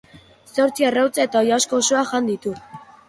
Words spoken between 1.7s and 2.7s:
osoa jan ditu.